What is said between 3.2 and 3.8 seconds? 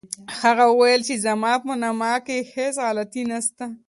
نسته.